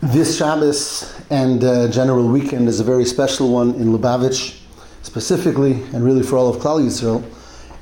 [0.00, 4.60] This Shabbos and uh, general weekend is a very special one in Lubavitch,
[5.02, 7.24] specifically, and really for all of Klal Yisrael,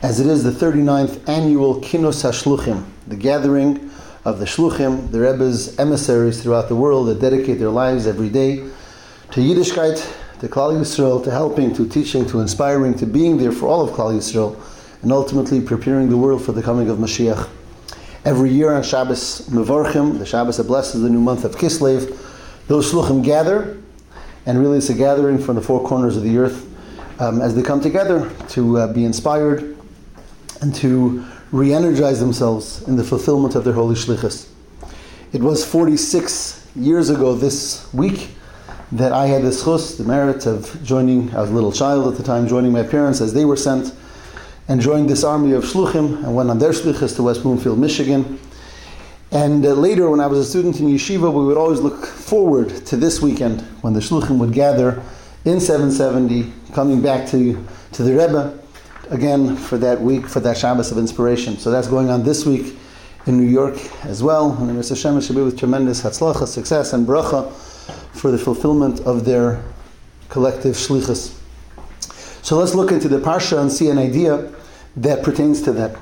[0.01, 3.91] as it is the 39th annual Kinus HaShluchim, the gathering
[4.25, 8.67] of the Shluchim, the Rebbe's emissaries throughout the world that dedicate their lives every day
[9.33, 9.99] to Yiddishkeit,
[10.41, 13.95] to Klal Yisrael, to helping, to teaching, to inspiring, to being there for all of
[13.95, 14.59] Klal Yisrael,
[15.03, 17.47] and ultimately preparing the world for the coming of Mashiach.
[18.27, 22.09] Every year on Shabbos Mevorchim, the Shabbos that blesses the new month of Kislev,
[22.67, 23.81] those shluchim gather,
[24.47, 26.67] and really it's a gathering from the four corners of the earth
[27.21, 29.77] um, as they come together to uh, be inspired
[30.61, 34.49] and to re-energize themselves in the fulfillment of their holy shlichus.
[35.33, 38.31] It was 46 years ago this week
[38.91, 42.19] that I had the zchus, the merit of joining, I was a little child at
[42.19, 43.95] the time, joining my parents as they were sent
[44.69, 48.39] and joined this army of shluchim and went on their shlichus to West Bloomfield, Michigan.
[49.31, 52.69] And uh, later, when I was a student in yeshiva, we would always look forward
[52.87, 55.03] to this weekend when the shluchim would gather
[55.45, 58.59] in 770, coming back to, to the Rebbe
[59.11, 61.57] again for that week, for that Shabbos of inspiration.
[61.57, 62.77] So that's going on this week
[63.27, 64.53] in New York as well.
[64.53, 64.91] And Mr.
[64.91, 67.53] Hashem should be with tremendous hatzlacha, success, and bracha
[68.13, 69.63] for the fulfillment of their
[70.29, 71.39] collective shlichus.
[72.47, 74.53] So let's look into the parsha and see an idea
[74.99, 75.99] that pertains to that.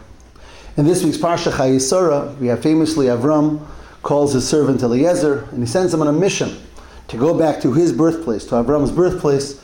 [0.77, 3.67] In this week's parsha Chayei Sarah, we have famously Avram
[4.03, 6.55] calls his servant Eliezer and he sends him on a mission
[7.09, 9.59] to go back to his birthplace, to Avram's birthplace,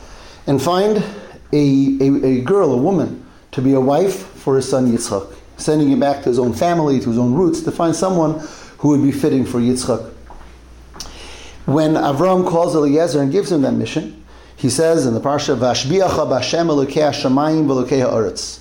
[0.46, 1.04] and find
[1.52, 5.90] a, a, a girl, a woman, to be a wife for his son Yitzchak, sending
[5.90, 8.40] him back to his own family, to his own roots, to find someone
[8.78, 10.02] who would be fitting for Yitzchak.
[11.66, 14.19] When Avram calls Eliezer and gives him that mission,
[14.60, 18.58] he says in the parsha, "Vashbiacha b'Hashem elokei hashamayim v'elokei haaretz."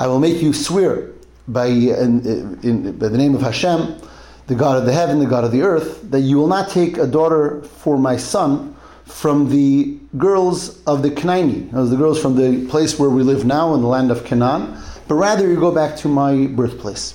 [0.00, 1.10] I will make you swear
[1.46, 4.00] by, in, in, by the name of Hashem,
[4.48, 6.98] the God of the heaven, the God of the earth, that you will not take
[6.98, 12.66] a daughter for my son from the girls of the Canaani, the girls from the
[12.68, 14.76] place where we live now in the land of Canaan,
[15.06, 17.14] but rather you go back to my birthplace.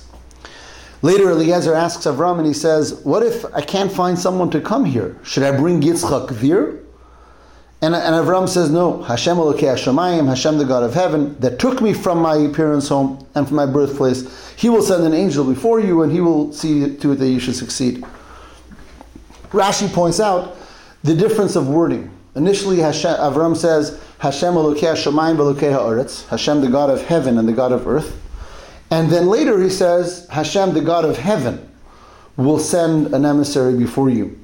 [1.02, 4.86] Later, Eliezer asks Avram and he says, What if I can't find someone to come
[4.86, 5.14] here?
[5.22, 6.78] Should I bring Yitzchak there?
[7.84, 11.82] And, and Avram says, No, Hashem Elokei Hashemayim, Hashem the God of heaven, that took
[11.82, 15.80] me from my parents' home and from my birthplace, he will send an angel before
[15.80, 18.02] you and he will see to it that you should succeed.
[19.50, 20.56] Rashi points out
[21.02, 22.10] the difference of wording.
[22.34, 27.46] Initially, Hashem, Avram says, Hashem Elokei Hashemayim Elokei Haaretz, Hashem the God of heaven and
[27.46, 28.18] the God of earth.
[28.90, 31.70] And then later he says, Hashem the God of heaven
[32.38, 34.42] will send an emissary before you.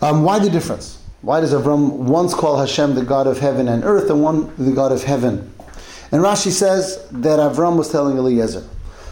[0.00, 0.97] Um, why the difference?
[1.20, 4.70] Why does Avram once call Hashem the God of heaven and earth and one the
[4.72, 5.52] God of heaven?
[6.12, 8.64] And Rashi says that Avram was telling Eliezer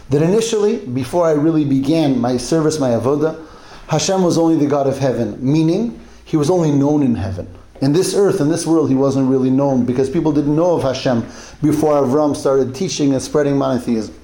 [0.09, 3.45] that initially, before I really began my service, my avoda,
[3.89, 7.47] Hashem was only the God of heaven, meaning he was only known in heaven.
[7.81, 10.83] In this earth, in this world, he wasn't really known because people didn't know of
[10.83, 11.21] Hashem
[11.61, 14.15] before Avram started teaching and spreading monotheism.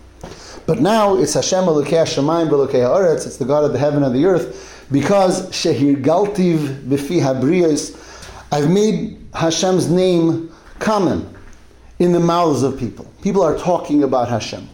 [0.66, 4.16] But now it's Hashem Elokei Hashemayim Elokei Haaretz, it's the God of the heaven and
[4.16, 8.00] the earth, because Shehir Galtiv Bifi Habriyos,
[8.52, 11.36] I've made Hashem's name common
[11.98, 13.12] in the mouths of people.
[13.24, 14.70] People are talking about Hashem.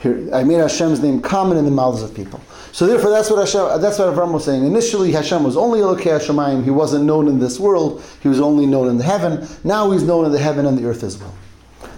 [0.00, 2.40] Here, I made Hashem's name common in the mouths of people.
[2.72, 4.66] So therefore, that's what Hashem, that's what Avram was saying.
[4.66, 6.64] Initially, Hashem was only Elokei Hashemayim.
[6.64, 8.02] He wasn't known in this world.
[8.20, 9.46] He was only known in the heaven.
[9.62, 11.34] Now he's known in the heaven and the earth as well.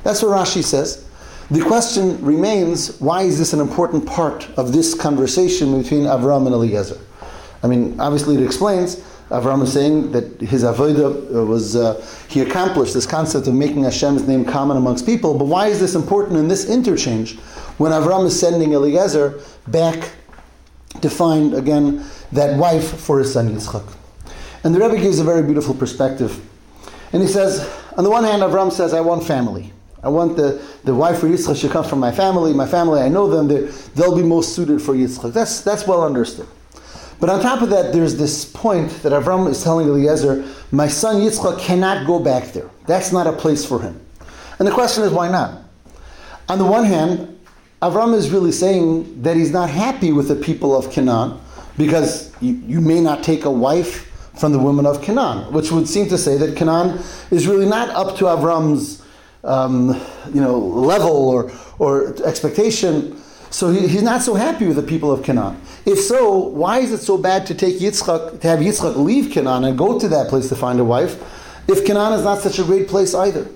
[0.03, 1.09] That's what Rashi says.
[1.51, 6.55] The question remains: Why is this an important part of this conversation between Avram and
[6.55, 6.99] Eliezer?
[7.63, 8.97] I mean, obviously it explains.
[9.31, 14.27] Avram is saying that his avodah was uh, he accomplished this concept of making Hashem's
[14.27, 15.39] name common amongst people.
[15.39, 17.39] But why is this important in this interchange
[17.79, 20.11] when Avram is sending Eliezer back
[21.01, 23.89] to find again that wife for his son Yitzchak?
[24.65, 26.45] And the Rebbe gives a very beautiful perspective,
[27.13, 29.73] and he says, on the one hand, Avram says, "I want family."
[30.03, 32.55] I want the, the wife for Yitzchak should come from my family.
[32.55, 33.71] My family, I know them.
[33.95, 35.35] They'll be most suited for Yitzchak.
[35.35, 36.49] That's, that's well understood.
[37.21, 41.17] But on top of that, there's this point that Avram is telling Eliezer, my son
[41.17, 42.71] Yitzchak cannot go back there.
[42.87, 44.01] That's not a place for him.
[44.59, 45.63] And the question is, why not?
[46.49, 47.39] On the one hand,
[47.83, 51.39] Avram is really saying that he's not happy with the people of Canaan
[51.77, 54.07] because you, you may not take a wife
[54.39, 56.99] from the women of Canaan, which would seem to say that Canaan
[57.31, 59.03] is really not up to Avram's
[59.45, 59.89] um,
[60.33, 63.21] you know, level or, or expectation.
[63.51, 65.61] So he, he's not so happy with the people of Canaan.
[65.85, 69.65] If so, why is it so bad to take Yitzchak, to have Yitzchak leave Canaan
[69.65, 71.21] and go to that place to find a wife,
[71.69, 73.49] if Canaan is not such a great place either?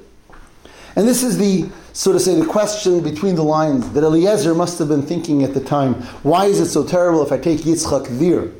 [0.96, 4.78] And this is the, so to say, the question between the lines that Eliezer must
[4.78, 5.94] have been thinking at the time.
[6.22, 8.50] Why is it so terrible if I take Yitzchak there?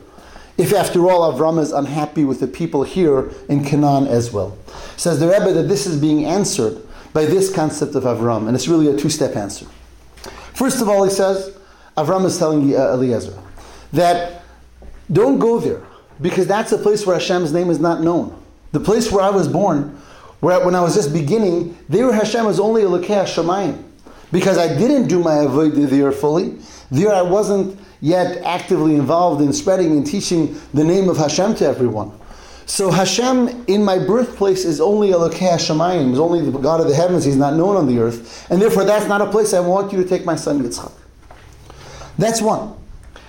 [0.56, 4.56] if after all Avram is unhappy with the people here in Canaan as well?
[4.96, 6.80] Says the Rebbe that this is being answered
[7.12, 9.66] by this concept of Avram, and it's really a two-step answer.
[10.54, 11.56] First of all, he says,
[11.96, 13.38] Avram is telling uh, Eliezer
[13.92, 14.42] that
[15.12, 15.82] don't go there
[16.20, 18.40] because that's a place where Hashem's name is not known.
[18.72, 20.00] The place where I was born,
[20.40, 23.82] where when I was just beginning, there Hashem was only Elokei Shemayim.
[24.32, 26.58] Because I didn't do my avodah there fully,
[26.90, 31.66] there I wasn't yet actively involved in spreading and teaching the name of Hashem to
[31.66, 32.10] everyone.
[32.66, 36.94] So Hashem in my birthplace is only Elokei Hashemayim, is only the God of the
[36.94, 38.50] heavens, He's not known on the earth.
[38.50, 40.92] And therefore that's not a place I want you to take my son Yitzchak.
[42.18, 42.74] That's one.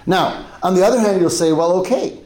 [0.05, 2.21] Now, on the other hand, you'll say, well, okay.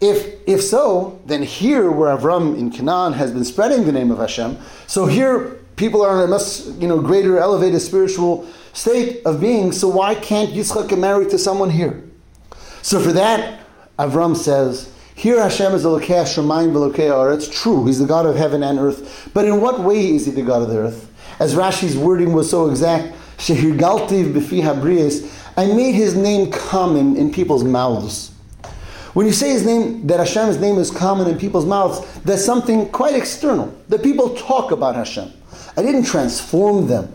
[0.00, 4.18] If, if so, then here where Avram in Canaan has been spreading the name of
[4.18, 9.40] Hashem, so here people are in a much you know, greater elevated spiritual state of
[9.40, 12.04] being, so why can't Yitzchak get married to someone here?
[12.82, 13.60] So for that,
[13.98, 18.62] Avram says, here Hashem is Elokei Shemayim v'Elokei It's true, He's the God of heaven
[18.62, 19.30] and earth.
[19.32, 21.10] But in what way is He the God of the earth?
[21.40, 25.26] As Rashi's wording was so exact, Shehirgaltiv b'fi habriyas,
[25.56, 28.30] I made His name common in people's mouths.
[29.14, 32.90] When you say His name, that Hashem's name is common in people's mouths, that's something
[32.90, 33.74] quite external.
[33.88, 35.32] That people talk about Hashem.
[35.78, 37.10] I didn't transform them.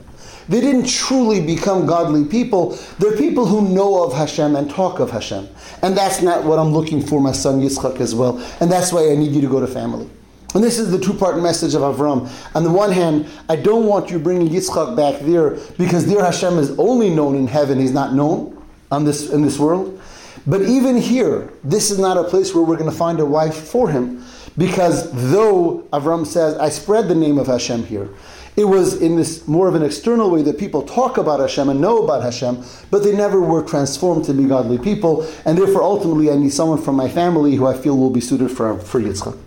[0.50, 2.78] They didn't truly become godly people.
[3.00, 5.48] They're people who know of Hashem and talk of Hashem.
[5.82, 8.40] And that's not what I'm looking for my son Yitzchak as well.
[8.60, 10.10] And that's why I need you to go to family.
[10.54, 12.30] And this is the two part message of Avram.
[12.56, 16.58] On the one hand, I don't want you bringing Yitzchak back there because there Hashem
[16.58, 18.62] is only known in heaven, he's not known
[18.92, 20.02] on this, in this world.
[20.46, 23.56] But even here, this is not a place where we're going to find a wife
[23.56, 24.26] for him
[24.58, 28.10] because though Avram says, I spread the name of Hashem here,
[28.58, 31.80] it was in this more of an external way that people talk about Hashem and
[31.80, 36.30] know about Hashem, but they never were transformed to be godly people, and therefore ultimately
[36.30, 39.38] I need someone from my family who I feel will be suited for, for Yitzchak.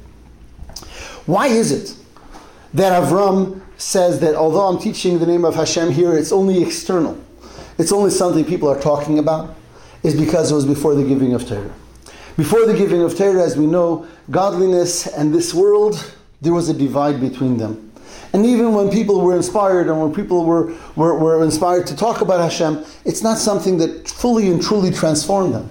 [1.27, 1.97] Why is it
[2.73, 7.19] that Avram says that although I'm teaching the name of Hashem here, it's only external?
[7.77, 9.55] It's only something people are talking about,
[10.03, 11.71] is because it was before the giving of Torah.
[12.37, 16.75] Before the giving of Torah, as we know, godliness and this world, there was a
[16.75, 17.93] divide between them.
[18.33, 22.21] And even when people were inspired and when people were, were, were inspired to talk
[22.21, 25.69] about Hashem, it's not something that fully and truly transformed them.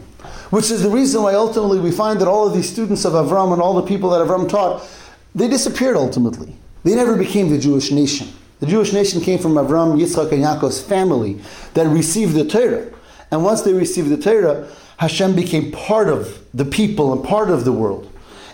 [0.52, 3.52] Which is the reason why ultimately we find that all of these students of Avram
[3.52, 4.88] and all the people that Avram taught,
[5.36, 6.56] they disappeared ultimately.
[6.86, 8.30] They never became the Jewish nation.
[8.62, 11.42] The Jewish nation came from Avram, Yitzchak, and Yaakov's family
[11.74, 12.90] that received the Torah.
[13.32, 14.70] And once they received the Torah,
[15.04, 18.10] Hashem became part of the people and part of the world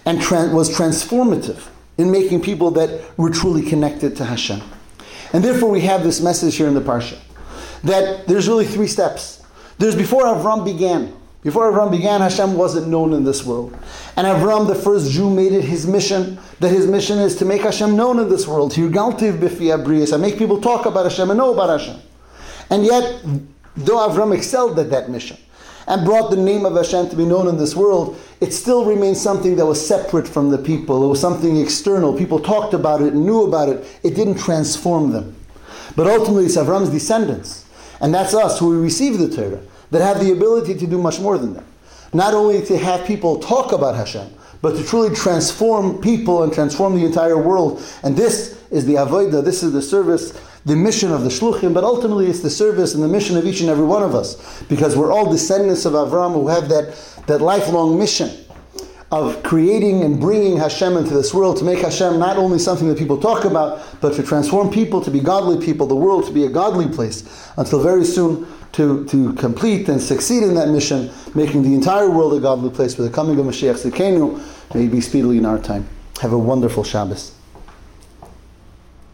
[0.05, 1.67] and tra- was transformative
[1.99, 4.59] in making people that were truly connected to Hashem.
[5.31, 7.19] And therefore, we have this message here in the Parsha
[7.83, 9.45] that there's really three steps.
[9.77, 11.13] There's before Avram began.
[11.43, 13.77] Before Avram began, Hashem wasn't known in this world.
[14.17, 17.61] And Avram, the first Jew, made it his mission that his mission is to make
[17.61, 18.73] Hashem known in this world.
[18.75, 22.01] I make people talk about Hashem and know about Hashem.
[22.71, 23.21] And yet,
[23.77, 25.37] though Avram excelled at that mission,
[25.89, 29.19] and brought the name of Hashem to be known in this world, it still remains
[29.19, 31.03] something that was separate from the people.
[31.03, 32.15] It was something external.
[32.15, 33.99] People talked about it, knew about it.
[34.03, 35.35] It didn't transform them.
[35.95, 37.65] But ultimately, it's Avram's descendants,
[37.99, 39.59] and that's us who receive the Torah,
[39.89, 41.65] that have the ability to do much more than that.
[42.13, 44.27] Not only to have people talk about Hashem,
[44.61, 47.83] but to truly transform people and transform the entire world.
[48.03, 51.83] And this is the Avodah, this is the service the mission of the Shluchim, but
[51.83, 54.61] ultimately it's the service and the mission of each and every one of us.
[54.63, 56.95] Because we're all descendants of Avram who have that,
[57.27, 58.29] that lifelong mission
[59.11, 62.97] of creating and bringing Hashem into this world to make Hashem not only something that
[62.97, 66.45] people talk about, but to transform people to be godly people, the world to be
[66.45, 71.63] a godly place, until very soon to, to complete and succeed in that mission, making
[71.63, 75.39] the entire world a godly place with the coming of Mashiach Tzidkenu, may be speedily
[75.39, 75.87] in our time.
[76.21, 77.38] Have a wonderful Shabbos.